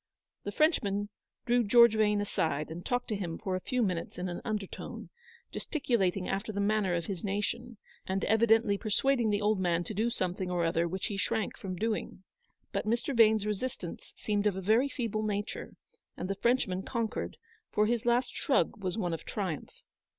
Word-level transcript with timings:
The 0.45 0.51
Frenchman 0.51 1.09
drew 1.45 1.63
George 1.63 1.93
Yane 1.93 2.21
aside, 2.21 2.71
and 2.71 2.83
talked 2.83 3.07
to 3.09 3.15
him 3.15 3.37
for 3.37 3.55
a 3.55 3.59
few 3.61 3.83
minutes 3.83 4.17
in 4.17 4.29
an 4.29 4.41
undertone, 4.43 5.09
gesticulating 5.51 6.27
after 6.27 6.51
the 6.51 6.59
manner 6.59 6.95
of 6.95 7.05
his 7.05 7.23
nation, 7.23 7.77
and 8.07 8.23
evidently 8.25 8.79
persuading 8.79 9.29
the 9.29 9.43
old 9.43 9.59
man 9.59 9.83
to 9.83 9.93
do 9.93 10.09
something 10.09 10.49
or 10.49 10.65
other 10.65 10.87
which 10.87 11.05
he 11.05 11.17
shrank 11.17 11.55
from 11.55 11.75
doing. 11.75 12.23
But 12.71 12.87
Mr. 12.87 13.15
Vane's 13.15 13.45
resistance 13.45 14.15
seemed 14.17 14.47
of 14.47 14.55
a 14.55 14.59
very 14.61 14.89
feeble 14.89 15.21
nature, 15.21 15.75
and 16.17 16.27
the 16.27 16.33
Frenchman 16.33 16.81
conquered, 16.81 17.37
for 17.71 17.85
his 17.85 18.03
last 18.03 18.33
shrug 18.33 18.83
was 18.83 18.97
one 18.97 19.13
of 19.13 19.23
triumph. 19.23 19.83